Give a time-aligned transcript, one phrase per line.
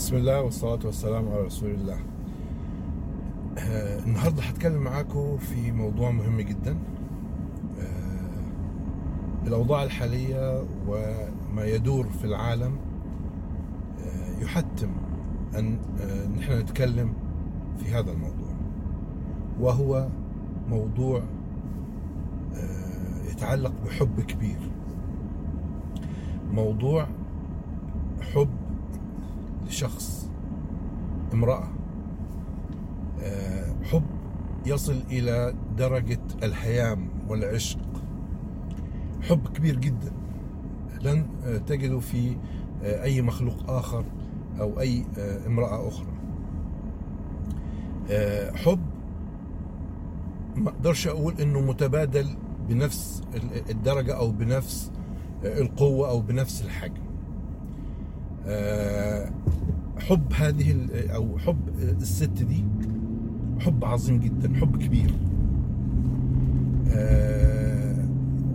[0.00, 1.98] بسم الله والصلاة والسلام على رسول الله.
[3.58, 6.78] آه النهاردة هتكلم معاكم في موضوع مهم جدا.
[7.80, 12.76] آه الأوضاع الحالية وما يدور في العالم
[14.04, 14.90] آه يحتم
[15.58, 17.12] أن آه نحن نتكلم
[17.78, 18.54] في هذا الموضوع.
[19.60, 20.08] وهو
[20.68, 21.22] موضوع
[22.54, 24.70] آه يتعلق بحب كبير.
[26.52, 27.06] موضوع
[28.34, 28.59] حب
[29.70, 30.30] لشخص
[31.32, 31.68] امرأة
[33.82, 34.04] حب
[34.66, 37.78] يصل إلى درجة الهيام والعشق.
[39.22, 40.12] حب كبير جدا.
[41.02, 41.26] لن
[41.66, 42.36] تجده في
[42.82, 44.04] أي مخلوق آخر
[44.60, 45.04] أو أي
[45.46, 46.12] امرأة أخرى.
[48.56, 48.80] حب
[50.56, 52.36] ما أقدرش أقول إنه متبادل
[52.68, 53.22] بنفس
[53.70, 54.92] الدرجة أو بنفس
[55.44, 57.02] القوة أو بنفس الحجم.
[59.98, 60.76] حب هذه
[61.14, 61.56] أو حب
[62.00, 62.64] الست دي
[63.60, 65.14] حب عظيم جدا حب كبير.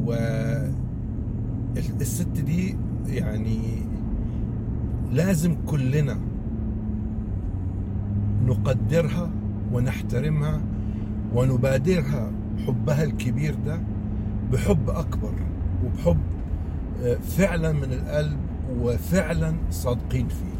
[0.05, 0.13] و
[2.01, 2.75] الست دي
[3.07, 3.59] يعني
[5.11, 6.17] لازم كلنا
[8.45, 9.29] نقدرها
[9.73, 10.61] ونحترمها
[11.35, 12.31] ونبادرها
[12.67, 13.79] حبها الكبير ده
[14.53, 15.33] بحب أكبر
[15.85, 16.17] وبحب
[17.21, 18.38] فعلا من القلب
[18.81, 20.55] وفعلا صادقين فيه.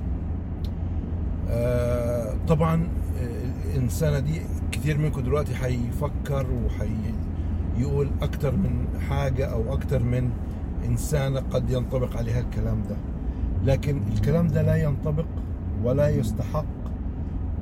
[1.50, 2.88] آه طبعا
[3.73, 10.30] الإنسانة دي كثير منكم دلوقتي هيفكر وهيقول أكتر من حاجة أو أكتر من
[10.86, 12.95] إنسانة قد ينطبق عليها الكلام ده.
[13.66, 15.25] لكن الكلام ده لا ينطبق
[15.84, 16.66] ولا يستحق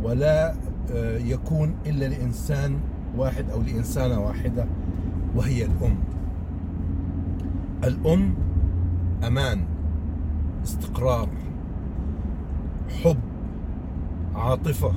[0.03, 0.53] ولا
[0.93, 2.75] آه يكون إلا لإنسان
[3.17, 4.65] واحد أو لإنسانة واحدة
[5.35, 5.95] وهي الأم.
[7.83, 8.33] الأم
[9.27, 9.59] أمان.
[10.63, 11.29] استقرار
[13.03, 13.17] حب
[14.35, 14.93] عاطفة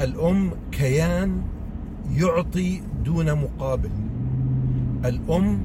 [0.00, 1.42] الأم كيان
[2.10, 3.90] يعطي دون مقابل.
[5.04, 5.58] الأم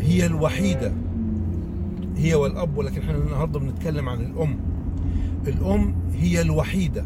[0.00, 0.92] هي الوحيدة
[2.16, 4.56] هي والأب ولكن إحنا النهاردة بنتكلم عن الأم.
[5.46, 7.04] الأم هي الوحيدة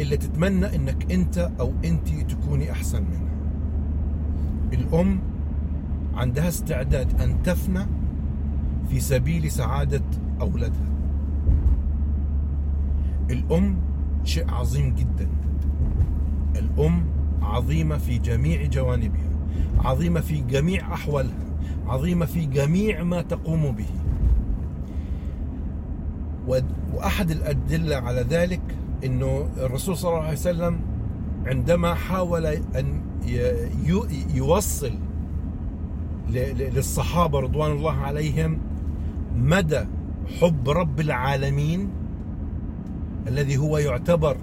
[0.00, 3.34] اللي تتمنى إنك أنت أو انت تكوني أحسن منها.
[4.72, 5.18] الأم
[6.18, 7.86] عندها استعداد أن تفنى
[8.88, 10.02] في سبيل سعادة
[10.40, 10.88] أولادها.
[13.30, 13.76] الأم
[14.24, 15.28] شيء عظيم جدا.
[16.56, 17.04] الأم
[17.42, 19.28] عظيمة في جميع جوانبها
[19.78, 21.44] عظيمة في جميع أحوالها
[21.86, 23.86] عظيمة في جميع ما تقوم به.
[26.94, 28.60] وأحد الأدلة على ذلك
[29.04, 30.80] أنه الرسول صلى الله عليه وسلم
[31.46, 33.00] عندما حاول أن
[34.34, 34.92] يوصل
[36.30, 38.58] للصحابة رضوان الله عليهم
[39.36, 39.84] مدى
[40.40, 41.88] حب رب العالمين
[43.28, 44.36] الذي هو يعتبر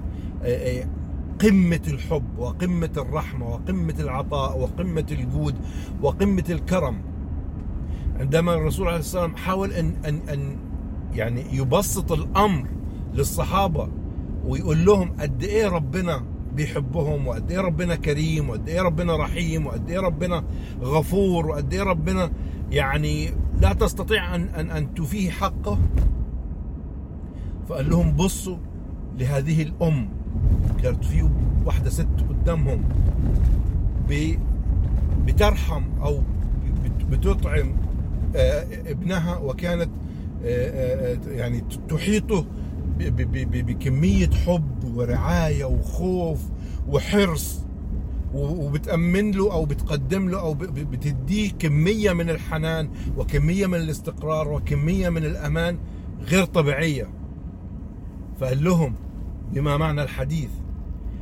[1.41, 5.55] قمة الحب وقمة الرحمة وقمة العطاء وقمة الجود
[6.01, 7.01] وقمة الكرم.
[8.19, 10.57] عندما الرسول عليه الصلاة والسلام حاول أن, أن, أن
[11.13, 12.67] يعني يبسط الأمر
[13.13, 13.89] للصحابة
[14.45, 16.23] ويقول لهم قد إيه ربنا
[16.55, 20.43] بيحبهم وقد إيه ربنا كريم وقد إيه ربنا رحيم وقد إيه ربنا
[20.81, 22.31] غفور وقد إيه ربنا
[22.71, 23.29] يعني
[23.61, 25.79] لا تستطيع أن أن أن تفيه حقه.
[27.69, 28.57] فقال لهم بصوا
[29.19, 30.09] لهذه الأم
[30.83, 31.29] كانت في
[31.65, 32.83] واحدة ست قدامهم
[35.25, 36.21] بترحم أو
[37.11, 37.73] بتطعم
[38.85, 39.89] ابنها وكانت
[41.27, 42.45] يعني تحيطه
[42.97, 46.39] بكمية حب ورعاية وخوف
[46.87, 47.61] وحرص
[48.33, 55.25] وبتأمن له أو بتقدم له أو بتديه كمية من الحنان وكمية من الاستقرار وكمية من
[55.25, 55.77] الأمان
[56.21, 57.07] غير طبيعية.
[58.39, 58.95] فقال لهم
[59.53, 60.49] بما معنى الحديث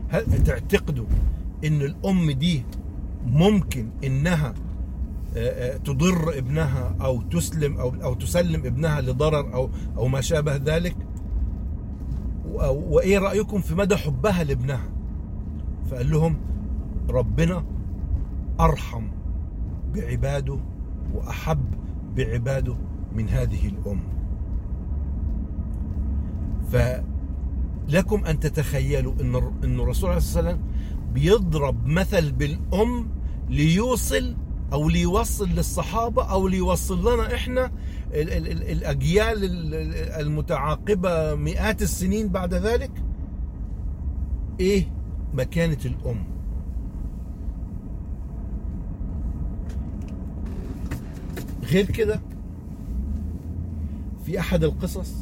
[0.10, 1.06] هل تعتقدوا
[1.66, 2.64] إن الأم دي
[3.26, 4.54] ممكن إنها
[5.86, 10.96] تضر ابنها أو تسلم أو أو تسلم ابنها لضرر أو أو ما شابه ذلك؟
[12.54, 14.90] وإيه رأيكم في مدى حبها لابنها؟
[15.92, 16.38] فقال لهم
[17.10, 17.66] ربنا
[18.60, 19.08] أرحم
[19.94, 20.60] بعباده
[21.14, 21.66] وأحب
[22.16, 22.76] بعباده
[23.16, 24.00] من هذه الأم.
[26.72, 30.60] فلكم أن تتخيلوا إن إن الرسول عليه الصلاة والسلام
[31.14, 33.08] بيضرب مثل بالأم
[33.50, 34.36] ليوصل
[34.74, 37.72] أو ليوصل للصحابة أو ليوصل لنا إحنا
[38.14, 39.38] ال ال ال الأجيال
[40.22, 42.92] المتعاقبة مئات السنين بعد ذلك؟
[44.60, 44.86] إيه
[45.34, 46.24] مكانة الأم؟
[51.64, 52.22] غير كده
[54.26, 55.14] في أحد القصص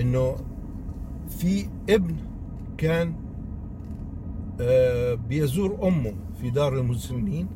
[0.00, 0.36] إنه
[1.28, 2.16] في ابن
[2.78, 3.14] كان
[4.60, 7.46] آه، بيزور أمه في دار المسنين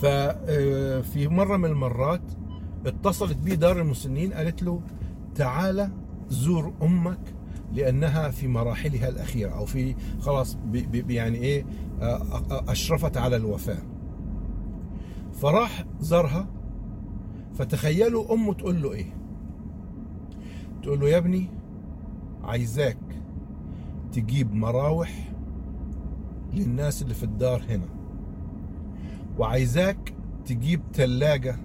[0.00, 2.22] ففي مرة من المرات
[2.86, 4.80] اتصلت بيه دار المسنين قالت له
[5.34, 5.90] تعال
[6.28, 7.34] زور أمك
[7.72, 11.66] لأنها في مراحلها الأخيرة أو في خلاص بي بي يعني إيه
[12.50, 13.82] أشرفت على الوفاة.
[15.32, 16.46] فراح زارها
[17.54, 19.14] فتخيلوا أمه تقول له إيه؟
[20.82, 21.48] تقول له يا ابني
[22.42, 22.98] عايزاك
[24.12, 25.32] تجيب مراوح
[26.52, 27.99] للناس اللي في الدار هنا.
[29.40, 30.14] وعايزاك
[30.46, 31.56] تجيب تلاجة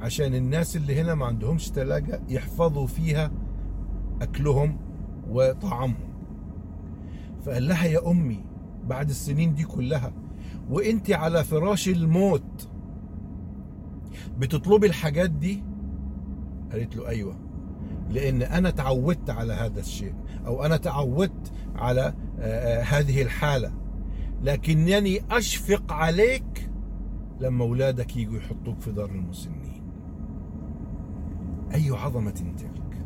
[0.00, 3.30] عشان الناس اللي هنا ما عندهمش تلاجة يحفظوا فيها
[4.22, 4.78] أكلهم
[5.28, 6.14] وطعامهم.
[7.44, 8.44] فقال لها يا أمي
[8.86, 10.12] بعد السنين دي كلها
[10.70, 12.68] وانت على فراش الموت
[14.38, 15.62] بتطلبي الحاجات دي؟
[16.72, 17.36] قالت له أيوه
[18.10, 20.14] لأن أنا تعودت على هذا الشيء
[20.46, 22.14] أو أنا تعودت على
[22.84, 23.72] هذه الحالة.
[24.44, 26.70] لكنني أشفق عليك
[27.40, 29.82] لما أولادك يجوا يحطوك في دار المسنين.
[31.74, 33.04] أي عظمة تلك؟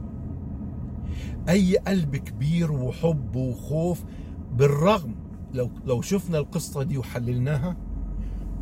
[1.49, 4.05] أي قلب كبير وحب وخوف
[4.53, 5.15] بالرغم
[5.55, 7.77] لو لو شفنا القصة دي وحللناها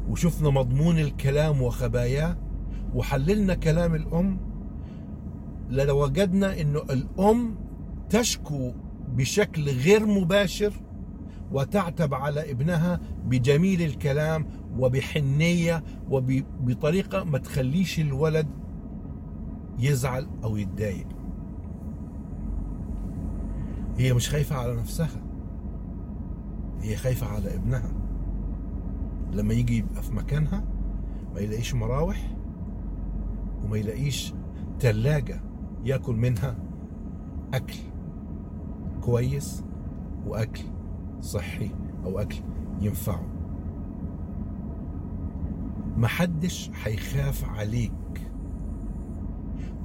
[0.08, 2.37] وشفنا مضمون الكلام وخباياه
[2.94, 4.38] وحللنا كلام الأم
[5.70, 7.55] لوجدنا إنه الأم
[8.08, 8.72] تشكو
[9.17, 10.72] بشكل غير مباشر
[11.52, 14.46] وتعتب على ابنها بجميل الكلام
[14.78, 18.46] وبحنية وبطريقه ما تخليش الولد
[19.78, 21.06] يزعل أو يتضايق.
[23.98, 25.22] هي مش خايفة على نفسها
[26.81, 27.93] هي خايفة على ابنها.
[29.32, 30.64] لما يجي يبقى في مكانها
[31.34, 32.37] ما يلاقيش مراوح
[33.64, 34.34] وما يلاقيش
[34.78, 35.40] تلاجة
[35.84, 36.56] ياكل منها
[37.54, 37.75] أكل
[39.00, 39.64] كويس
[40.26, 40.62] وأكل
[41.26, 41.70] صحي
[42.05, 42.37] أو أكل
[42.81, 43.26] ينفعه.
[45.96, 48.31] محدش هيخاف عليك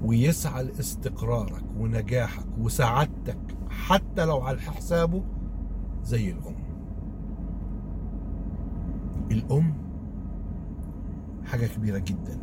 [0.03, 5.23] ويسعى لاستقرارك ونجاحك وسعادتك حتى لو على حسابه
[6.03, 6.55] زي الأم.
[9.31, 9.73] الأم
[11.45, 12.37] حاجة كبيرة جدا.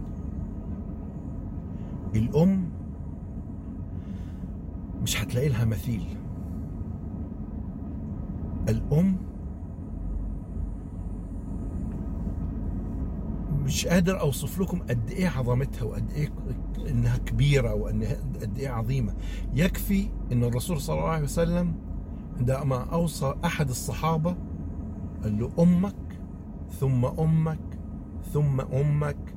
[2.14, 2.68] الأم
[5.02, 6.17] مش هتلاقي لها مثيل.
[8.68, 9.16] الأم
[13.64, 16.28] مش قادر أوصف لكم قد إيه عظمتها وقد إيه
[16.88, 19.14] إنها كبيرة وإنها قد إيه عظيمة.
[19.54, 21.74] يكفي إن الرسول صلى الله عليه وسلم
[22.38, 24.36] عندما أوصى أحد الصحابة
[25.22, 25.94] قال له أمك
[26.80, 27.78] ثم أمك
[28.32, 29.34] ثم أمك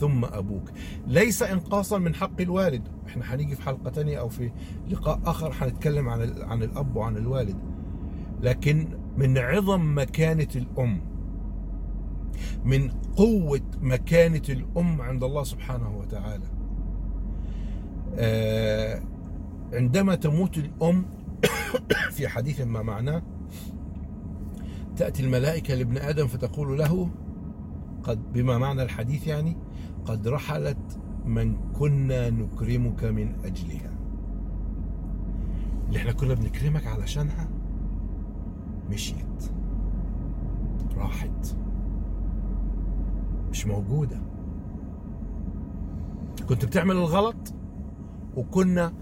[0.00, 0.70] ثم أبوك.
[1.06, 2.88] ليس إنقاصا من حق الوالد.
[3.06, 4.50] إحنا هنيجي في حلقة تانية أو في
[4.90, 7.56] لقاء آخر هنتكلم عن عن الأب وعن الوالد.
[8.40, 11.00] لكن من عظم مكانة الأم
[12.64, 16.46] من قوة مكانة الأم عند الله سبحانه وتعالى.
[18.14, 19.02] آه
[19.72, 21.04] عندما تموت الأم
[22.16, 23.22] في حديث ما معناه
[24.96, 27.10] تأتي الملائكة لابن آدم فتقول له
[28.02, 29.56] قد بما معنى الحديث يعني
[30.04, 33.92] قد رحلت من كنا نكرمك من أجلها.
[35.88, 37.48] اللي إحنا كنا بنكرمك علشانها؟
[38.90, 39.50] مشيت.
[40.96, 41.56] راحت.
[43.50, 44.20] مش موجودة.
[46.48, 47.54] كنت بتعمل الغلط؟
[48.36, 48.92] وكنا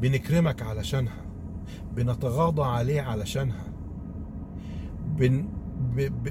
[0.00, 1.22] بنكرمك علشانها.
[1.96, 3.64] بنتغاضى عليه علشانها.
[5.16, 5.48] بن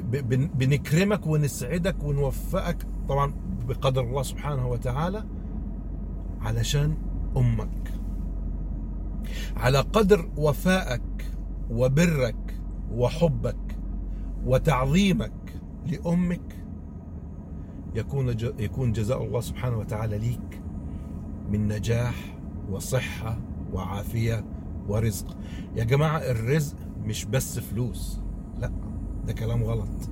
[0.03, 2.77] بن بنكرمك ونسعدك ونوفقك
[3.09, 3.33] طبعا
[3.67, 5.23] بقدر الله سبحانه وتعالى
[6.41, 6.97] علشان
[7.37, 7.93] أمك.
[9.57, 11.01] على قدر وفائك
[11.69, 12.44] وبرك
[12.95, 13.77] وحبك
[14.45, 15.53] وتعظيمك
[15.87, 16.55] لأمك
[17.95, 20.61] يكون يكون جزاء الله سبحانه وتعالى ليك
[21.49, 22.37] من نجاح
[22.71, 23.39] وصحة
[23.73, 24.45] وعافية
[24.87, 25.37] ورزق.
[25.75, 28.19] يا جماعة الرزق مش بس فلوس.
[28.59, 28.71] لا
[29.27, 30.09] ده كلام غلط.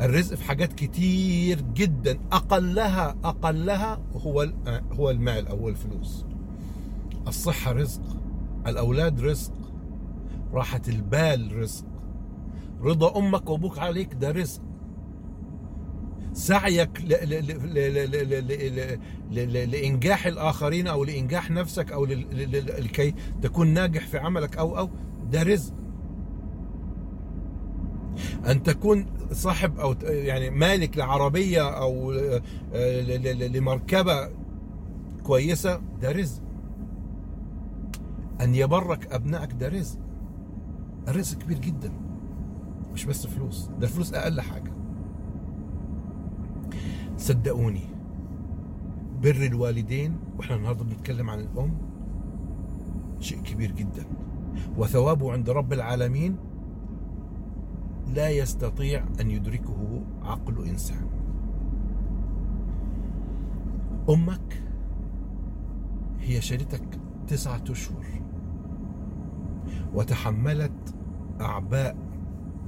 [0.00, 4.52] الرزق في حاجات كتير جدا أقلها أقلها هو
[4.92, 6.24] هو المال أو الفلوس.
[7.28, 8.02] الصحة رزق
[8.66, 9.52] الأولاد رزق
[10.52, 11.84] راحه البال رزق
[12.82, 14.62] رضا أمك وابوك عليك ده رزق
[16.32, 17.00] سعيك
[19.30, 24.90] لانجاح الاخرين أو لانجاح نفسك أو لكي تكون ناجح في عملك أو أو
[25.30, 25.74] ده رزق
[28.46, 32.40] ان تكون صاحب أو يعني مالك لعربيه أو آه،
[33.00, 34.28] ل- ل- لمركبه
[35.22, 36.42] كويسه ده رزق
[38.40, 39.98] ان يبرك ابنائك ده رزق
[41.08, 41.92] الرزق كبير جدا
[42.92, 44.72] مش بس فلوس ده الفلوس أقل حاجة.
[47.16, 47.84] صدقوني
[49.22, 51.72] بر الوالدين وإحنا النهارده بنتكلم عن الأم
[53.18, 54.04] شيء كبير جدا.
[54.78, 56.36] وثوابه عند رب العالمين
[58.14, 61.06] لا يستطيع أن يدركه عقل إنسان.
[64.08, 64.62] أمك
[66.20, 68.04] هي شالتك تسعة أشهر
[69.94, 70.69] وتحملت
[71.40, 71.96] أعباء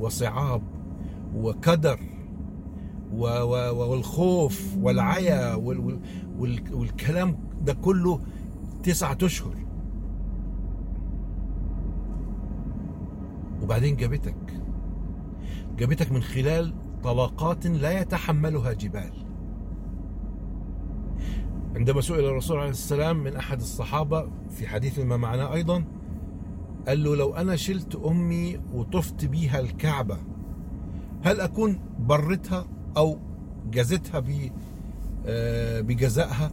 [0.01, 0.63] وصعاب
[1.37, 2.01] وكدر
[3.13, 6.01] والخوف والعيا وال وال
[6.39, 8.21] وال والكلام ده كله
[8.83, 9.55] تسعة أشهر.
[13.63, 14.61] وبعدين جابتك.
[15.79, 19.13] جابتك من خلال طلاقات لا يتحملها جبال.
[21.77, 25.85] عندما سئل الرسول عليه السلام من أحد الصحابة في حديث ما معناه أيضا
[26.89, 30.19] قال له لو أنا شلت أمي وطفت بيها الكعبة
[31.23, 33.19] هل أكون برتها أو
[33.71, 34.23] جزتها
[35.27, 36.53] آه، بجزائها?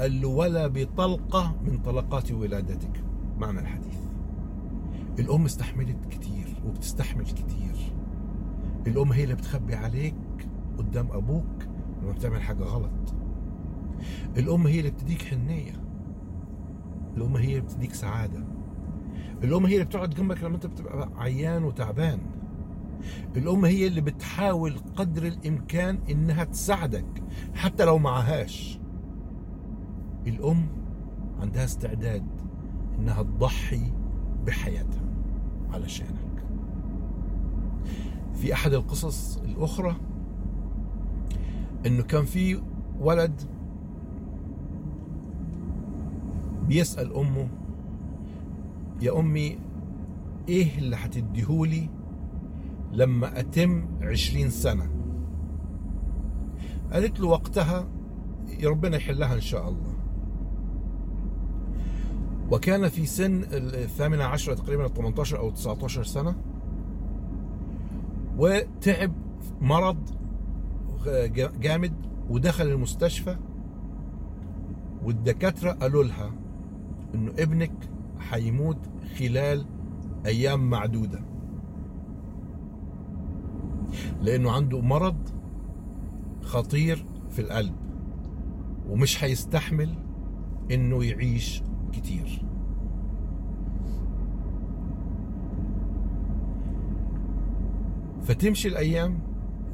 [0.00, 3.04] قال له ولا بطلقة من طلقات ولادتك.
[3.38, 3.98] معنى الحديث.
[5.18, 7.94] الأم استحملت كتير وبتستحمل كتير.
[8.86, 10.14] الأم هي اللي بتخبي عليك
[10.78, 11.66] قدام أبوك
[12.02, 13.14] لما بتعمل حاجة غلط.
[14.36, 15.82] الأم هي اللي بتديك حنية.
[17.16, 18.44] الأم هي اللي بتديك سعادة.
[19.44, 22.18] الأم هي اللي بتقعد جنبك لما أنت بتبقى عيان وتعبان.
[23.36, 27.22] الأم هي اللي بتحاول قدر الإمكان إنها تساعدك
[27.54, 28.78] حتى لو معهاش.
[30.26, 30.66] الأم
[31.40, 32.26] عندها استعداد
[32.98, 33.92] إنها تضحي
[34.46, 35.02] بحياتها
[35.72, 36.44] علشانك.
[38.34, 39.96] في أحد القصص الأخرى
[41.86, 42.62] إنه كان في
[43.00, 43.40] ولد
[46.68, 47.48] بيسأل أمه
[49.02, 49.58] يا أمي
[50.48, 51.88] إيه اللي هتديهولي
[52.92, 54.90] لما أتم عشرين سنة؟
[56.92, 57.88] قالت له وقتها
[58.64, 59.92] ربنا يحلها إن شاء الله.
[62.50, 66.34] وكان في سن الثامنة عشرة تقريبا 18 أو 19 سنة
[68.38, 69.12] وتعب
[69.60, 69.96] مرض
[71.60, 71.92] جامد
[72.30, 73.36] ودخل المستشفى
[75.04, 76.30] والدكاترة قالوا لها
[77.14, 77.72] إنه ابنك
[78.18, 78.78] حيموت
[79.18, 79.66] خلال
[80.26, 81.24] أيام معدودة.
[84.20, 85.28] لأنه عنده مرض
[86.42, 87.74] خطير في القلب
[88.88, 89.94] ومش حيستحمل
[90.70, 92.42] إنه يعيش كتير.
[98.22, 99.18] فتمشي الأيام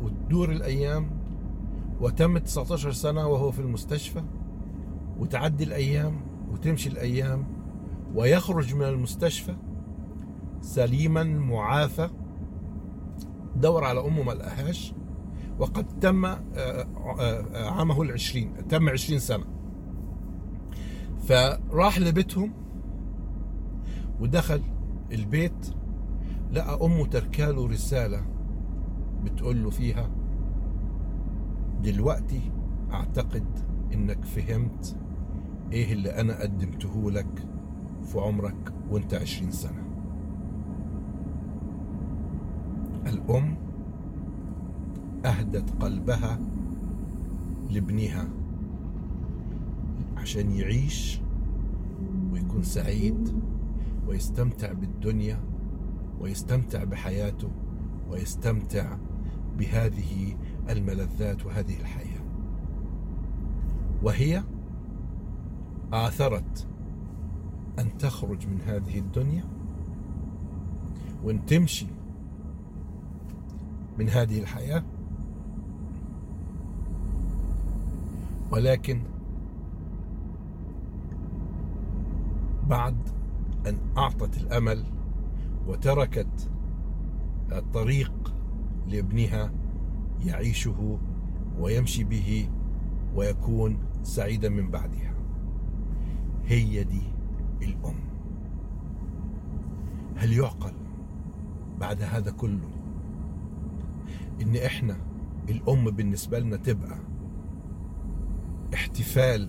[0.03, 1.11] وتدور الأيام
[2.01, 4.23] وتم 19 سنة وهو في المستشفى
[5.19, 6.21] وتعدي الأيام
[6.53, 7.45] وتمشي الأيام
[8.15, 9.57] ويخرج من المستشفى
[10.61, 12.11] سليما معافى
[13.57, 14.95] دور على أمه ما لقاهاش
[15.59, 16.27] وقد تم
[17.55, 19.45] عامه العشرين تم عشرين سنة.
[21.29, 22.53] فراح لبيتهم
[24.21, 24.63] ودخل
[25.13, 25.75] البيت
[26.53, 28.23] لقى أمه تركاله رسالة
[29.25, 30.11] بتقول له فيها
[31.83, 32.41] دلوقتي
[32.93, 33.45] أعتقد
[33.95, 34.97] إنك فهمت
[35.73, 37.47] إيه اللي أنا قدمته لك
[38.09, 39.85] في عمرك وانت عشرين سنة.
[43.07, 43.57] الأم
[45.25, 46.39] أهدت قلبها
[47.71, 48.29] لابنها
[50.17, 51.21] عشان يعيش
[52.33, 53.41] ويكون سعيد
[54.07, 55.41] ويستمتع بالدنيا
[56.21, 57.49] ويستمتع بحياته
[58.11, 58.97] ويستمتع
[59.59, 60.37] بهذه
[60.71, 62.23] الملذات وهذه الحياة.
[64.03, 64.43] وهي
[65.93, 66.67] آثرت
[67.79, 69.45] أن تخرج من هذه الدنيا
[71.25, 71.87] وأن تمشي
[73.99, 74.83] من هذه الحياة.
[78.51, 79.03] ولكن
[82.69, 82.97] بعد
[83.67, 84.85] أن أعطت الأمل
[85.67, 86.51] وتركت
[87.53, 88.35] الطريق
[88.87, 89.51] لابنها
[90.25, 90.99] يعيشه
[91.59, 92.49] ويمشي به
[93.15, 95.15] ويكون سعيدا من بعدها.
[96.47, 97.18] هي دي
[97.63, 97.95] الأم.
[100.17, 100.73] هل يعقل
[101.81, 102.69] بعد هذا كله
[104.43, 104.97] إن إحنا
[105.49, 106.99] الأم بالنسبة لنا تبقى
[108.75, 109.49] احتفال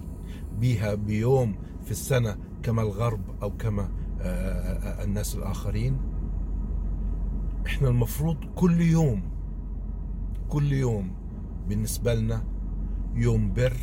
[0.60, 3.90] بيها بيوم في السنة كما الغرب أو كما
[5.04, 5.98] الناس الآخرين؟
[7.66, 9.22] إحنا المفروض كل يوم
[10.50, 11.12] كل يوم
[11.70, 12.44] بالنسبة لنا
[13.16, 13.78] يوم بر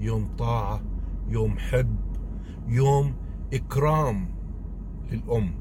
[0.00, 0.82] يوم طاعة
[1.28, 1.96] يوم حب
[2.68, 3.14] يوم
[3.52, 4.28] إكرام
[5.12, 5.54] للأم.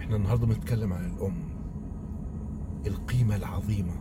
[0.00, 1.34] إحنا النهاردة بنتكلم عن الأم
[2.86, 3.92] القيمة العظيمة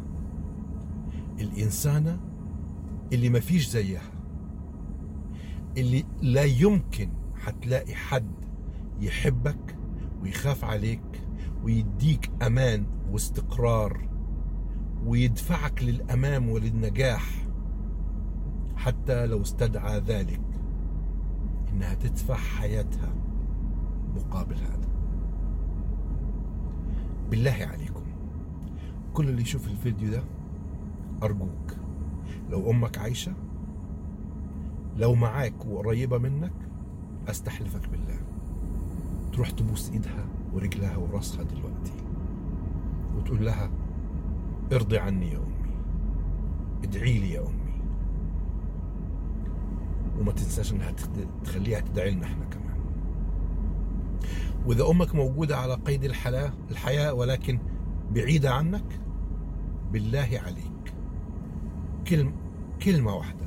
[1.39, 2.19] الإنسانة
[3.13, 4.11] اللي ما فيش زيها
[5.77, 8.31] اللي لا يمكن حتلاقي حد
[8.99, 9.77] يحبك
[10.21, 11.21] ويخاف عليك
[11.63, 14.09] ويديك أمان واستقرار
[15.05, 17.47] ويدفعك للأمام وللنجاح
[18.75, 20.44] حتى لو استدعى ذلك.
[21.75, 23.13] إنها تدفع حياتها
[24.15, 24.87] مقابل هذا.
[27.29, 28.03] بالله عليكم.
[29.13, 30.23] كل اللي يشوف الفيديو ده
[31.23, 31.75] أرجوك.
[32.49, 33.33] لو أمك عايشة
[34.97, 36.53] لو معاك وقريبة منك
[37.27, 38.19] أستحلفك بالله.
[39.33, 41.93] تروح تبوس إيدها ورجلها وراسها دلوقتي.
[43.15, 43.69] وتقول لها
[44.73, 45.75] ارضي عني يا أمي.
[46.83, 47.64] ادعي لي يا أمي.
[50.25, 50.93] وما تنساش إنها
[51.43, 52.79] تخليها تدعي لنا إحنا كمان.
[54.65, 57.59] وإذا أمك موجودة على قيد الحياة الحياة ولكن
[58.11, 58.99] بعيدة عنك
[59.91, 60.93] بالله عليك.
[62.07, 62.33] كلمه
[62.83, 63.45] كلمة واحدة.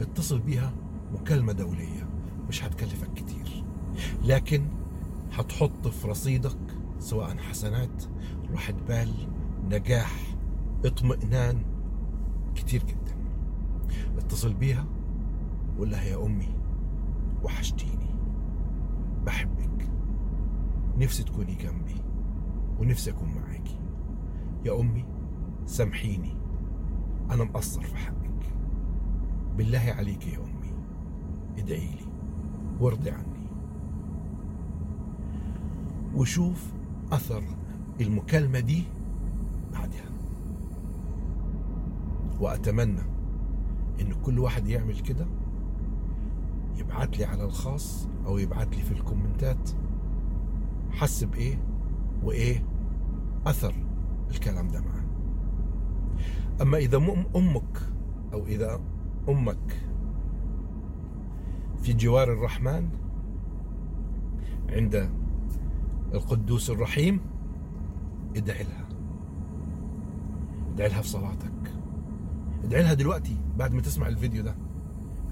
[0.00, 0.72] اتصل بيها
[1.12, 2.08] مكالمة دولية.
[2.48, 3.64] مش هتكلفك كتير.
[4.24, 4.66] لكن
[5.32, 6.58] هتحط في رصيدك
[6.98, 8.04] سواء حسنات
[8.52, 9.12] راحة بال
[9.70, 10.36] نجاح
[10.84, 11.62] اطمئنان
[12.54, 13.16] كتير جدا.
[14.18, 14.86] اتصل بيها
[15.82, 16.48] وقول لها يا أمي
[17.42, 18.14] وحشتيني.
[19.26, 19.90] بحبك.
[20.98, 21.94] نفسي تكوني جنبي
[22.78, 23.78] ونفسي أكون معاكي.
[24.64, 25.04] يا أمي
[25.66, 26.36] سامحيني.
[27.30, 28.54] أنا مقصر في حقك.
[29.56, 30.72] بالله عليك يا أمي.
[31.58, 32.06] ادعي لي
[32.80, 33.48] وارضي عني.
[36.14, 36.72] وشوف
[37.12, 37.44] أثر
[38.00, 38.84] المكالمة دي
[39.72, 40.10] بعدها.
[42.40, 43.02] وأتمنى
[44.00, 45.26] إن كل واحد يعمل كده
[46.76, 49.70] يبعت لي على الخاص أو يبعت لي في الكومنتات.
[50.90, 51.62] حس بايه
[52.22, 52.64] وإيه
[53.46, 53.74] أثر
[54.30, 55.02] الكلام ده معاه
[56.62, 56.96] أما إذا
[57.36, 57.78] أمك
[58.32, 58.80] أو إذا
[59.28, 59.86] أمك
[61.82, 62.88] في جوار الرحمن
[64.68, 65.10] عند
[66.14, 67.20] القدوس الرحيم
[68.36, 68.88] ادعي لها.
[70.74, 71.72] ادعي لها في صلاتك.
[72.64, 74.56] ادعي لها دلوقتي بعد ما تسمع الفيديو ده.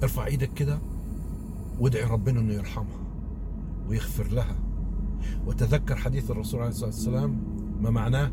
[0.02, 0.78] ارفع إيدك كده
[1.80, 3.00] وادعي ربنا إنه يرحمها
[3.88, 4.56] ويغفر لها.
[5.46, 7.42] وتذكر حديث الرسول عليه الصلاة والسلام
[7.80, 8.32] ما معناه؟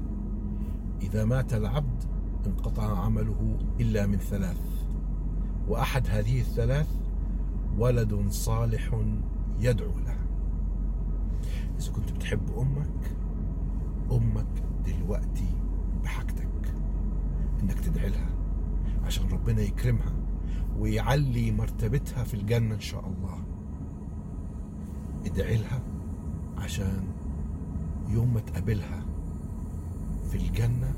[1.02, 2.04] إذا مات العبد
[2.48, 4.86] انقطع عمله إلا من ثلاث.
[5.68, 6.88] وأحد هذه الثلاث
[7.78, 9.02] ولد صالح
[9.60, 10.18] يدعو له
[11.80, 13.16] إذا كنت بتحب أمك
[14.12, 15.56] أمك دلوقتي
[16.04, 16.74] بحاجتك
[17.64, 18.30] إنك تدعي لها
[19.04, 20.27] عشان ربنا يكرمها.
[20.80, 23.44] ويعلي مرتبتها في الجنة إن شاء الله.
[25.26, 25.82] ادعي لها
[26.58, 27.04] عشان
[28.10, 29.06] يوم ما تقابلها
[30.32, 30.94] في الجنة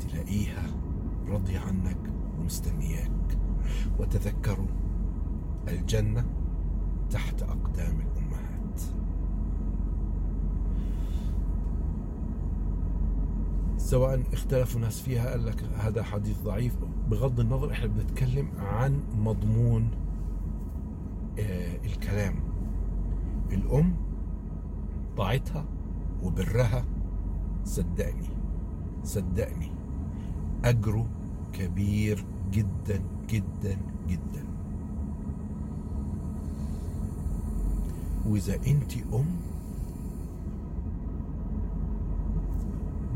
[0.00, 0.66] تلاقيها
[1.28, 1.98] راضية عنك
[2.38, 3.38] ومستنياك.
[3.98, 4.66] وتذكروا
[5.68, 6.24] الجنة
[7.10, 8.00] تحت أقدام
[13.88, 16.76] سواء اختلف الناس فيها قال لك هذا حديث ضعيف.
[17.10, 19.90] بغض النظر إحنا بنتكلم عن مضمون
[21.38, 22.34] آه الكلام.
[23.52, 23.94] الأم
[25.16, 25.64] طاعتها
[26.22, 26.84] وبرها
[27.64, 28.28] صدقني
[29.04, 29.70] صدقني.
[30.64, 31.08] اجره
[31.52, 34.44] كبير جدا جدا جدا.
[38.26, 39.26] وإذا أنت أم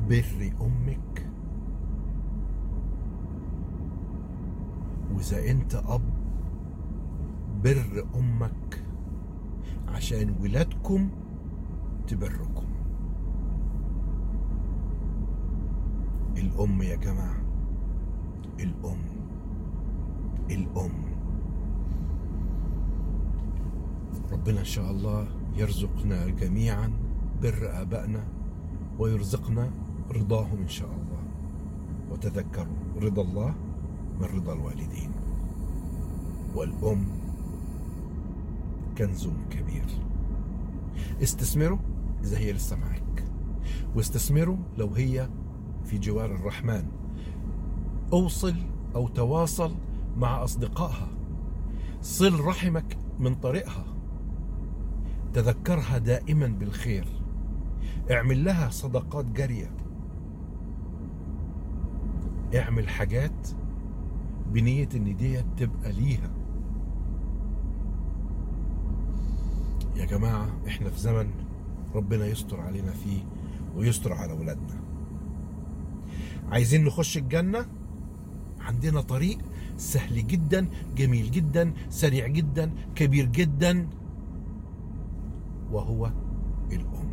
[0.08, 1.26] بر أمك.
[5.14, 6.02] وإذا أنت أب
[7.64, 8.84] بر أمك
[9.88, 11.08] عشان ولادكم
[12.06, 12.66] تبركم.
[16.36, 17.42] الأم يا جماعة
[18.60, 19.02] الأم
[20.50, 20.92] الأم.
[24.32, 26.92] ربنا إن شاء الله يرزقنا جميعا
[27.42, 28.24] بر آبائنا
[28.98, 29.70] ويرزقنا
[30.12, 31.22] رضاهم إن شاء الله.
[32.10, 33.54] وتذكروا رضا الله
[34.20, 35.10] من رضا الوالدين.
[36.54, 37.06] والأم
[38.98, 39.86] كنز كبير.
[41.22, 41.78] استثمروا
[42.24, 43.24] إذا هي لسه معك.
[43.96, 45.28] واستثمروا لو هي
[45.84, 46.86] في جوار الرحمن.
[48.12, 48.54] أوصل
[48.94, 49.74] أو تواصل
[50.16, 51.08] مع أصدقائها.
[52.02, 53.84] صل رحمك من طريقها.
[55.32, 57.06] تذكرها دائما بالخير.
[58.10, 59.81] اعمل لها صدقات جارية.
[62.54, 63.48] اعمل حاجات
[64.52, 66.30] بنية إن ديت تبقى ليها.
[69.96, 71.30] يا جماعة إحنا في زمن
[71.94, 73.22] ربنا يستر علينا فيه
[73.76, 74.80] ويستر على ولادنا.
[76.50, 77.66] عايزين نخش الجنة؟
[78.60, 79.38] عندنا طريق
[79.76, 83.88] سهل جدا جميل جدا سريع جدا كبير جدا
[85.72, 86.12] وهو
[86.72, 87.10] الأم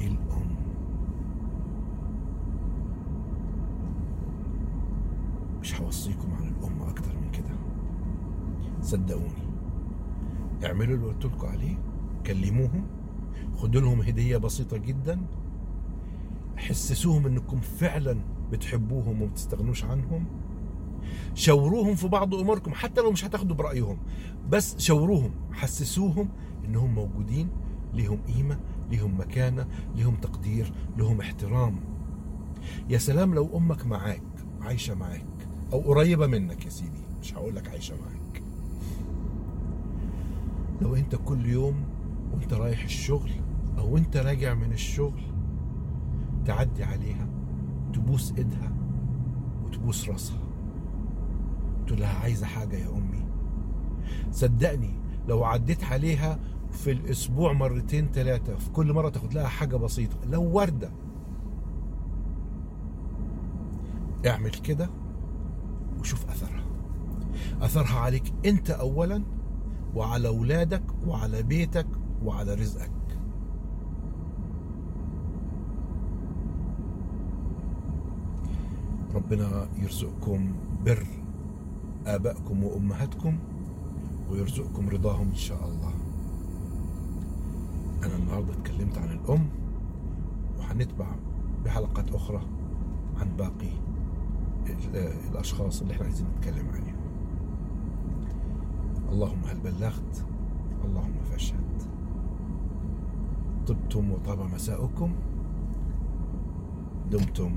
[0.00, 0.56] الأم
[5.60, 7.54] مش هوصيكم عن الأم أكتر من كده
[8.92, 9.52] صدقوني.
[10.64, 11.78] اعملوا اللي قلت لكم عليه
[12.26, 12.86] كلموهم
[13.56, 15.20] خدوا لهم هدية بسيطة جدا.
[16.56, 18.18] حسسوهم إنكم فعلا
[18.52, 20.26] بتحبوهم وما بتستغنوش عنهم.
[21.34, 23.98] شوروهم في بعض أموركم حتى لو مش هتاخدوا برأيهم.
[24.50, 26.28] بس شوروهم حسسوهم
[26.64, 27.48] إنهم موجودين
[27.94, 28.58] لهم قيمة
[28.90, 31.80] لهم مكانة لهم تقدير لهم احترام.
[32.88, 34.22] يا سلام لو أمك معاك
[34.60, 38.21] عايشة معاك أو قريبة منك يا سيدي مش هقول لك عايشة معاك.
[40.82, 41.84] لو انت كل يوم
[42.32, 43.30] وانت رايح الشغل
[43.78, 45.22] أو انت راجع من الشغل
[46.44, 47.28] تعدي عليها
[47.92, 48.72] تبوس ايدها
[49.64, 50.38] وتبوس راسها.
[51.86, 53.24] تقول لها عايزة حاجة يا أمي.
[54.30, 54.94] صدقني
[55.28, 56.38] لو عديت عليها
[56.70, 60.16] في الأسبوع مرتين ثلاثة في كل مرة تاخد لها حاجة بسيطة.
[60.30, 60.90] لو ورده
[64.26, 64.90] اعمل كده
[66.00, 66.64] وشوف أثرها.
[67.60, 69.22] أثرها عليك أنت اولا
[69.96, 71.86] وعلى أولادك وعلى بيتك
[72.24, 72.90] وعلى رزقك.
[79.14, 80.52] ربنا يرزقكم
[80.86, 81.06] بر
[82.06, 83.38] آبائكم وأمهاتكم
[84.30, 85.92] ويرزقكم رضاهم إن شاء الله.
[88.04, 89.48] أنا النهاردة اتكلمت عن الأم
[90.58, 91.06] وهنتبع
[91.64, 92.42] بحلقات أخرى
[93.20, 93.72] عن باقي
[95.32, 97.01] الأشخاص اللي إحنا عايزين نتكلم عنهم
[99.12, 100.24] اللهم هل بلغت؟
[100.84, 101.82] اللهم فاشهد
[103.66, 105.12] طبتم وطاب مساؤكم.
[107.10, 107.54] دمتم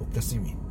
[0.00, 0.69] مبتسمين.